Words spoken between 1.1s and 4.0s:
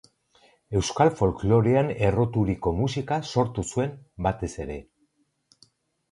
folklorean erroturiko musika sortu zuen